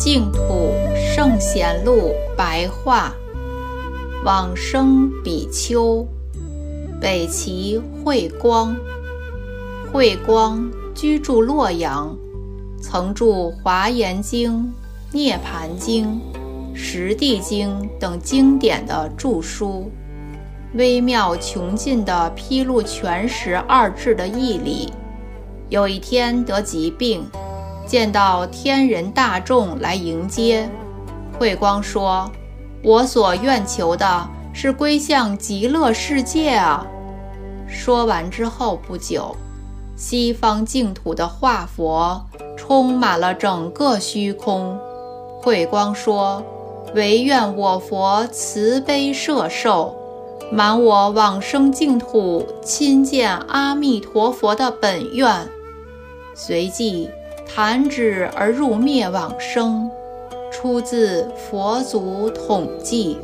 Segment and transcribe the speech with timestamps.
[0.00, 3.12] 净土圣贤录白话，
[4.24, 6.06] 往生比丘，
[6.98, 8.74] 北齐慧光。
[9.92, 12.16] 慧光居住洛阳，
[12.80, 13.26] 曾著
[13.62, 14.52] 《华严经》
[15.12, 16.06] 《涅盘经》
[16.74, 19.90] 《十地经》等经典的著书，
[20.72, 24.90] 微妙穷尽地披露全实二智的义理。
[25.68, 27.22] 有一天得疾病，
[27.86, 30.68] 见到天人大众来迎接，
[31.38, 32.30] 慧光说
[32.84, 36.86] ：“我所愿求的是归向极乐世界啊！”
[37.66, 39.36] 说完之后不久。
[39.96, 42.24] 西方净土的化佛
[42.56, 44.78] 充满了整个虚空。
[45.42, 46.42] 慧光说
[46.94, 49.94] ：“唯愿我佛慈悲摄受，
[50.50, 55.46] 满我往生净土亲见阿弥陀佛的本愿。”
[56.34, 57.10] 随即
[57.54, 59.90] 弹指而入灭往生。
[60.50, 63.16] 出自《佛祖统计》。